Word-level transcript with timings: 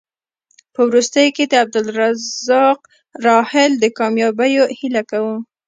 په 0.73 0.81
وروستیو 0.87 1.33
کې 1.35 1.43
د 1.47 1.53
عبدالرزاق 1.63 2.79
راحل 3.27 3.71
د 3.79 3.85
کامیابیو 3.99 4.63
هیله 4.79 5.01
کوو. 5.11 5.35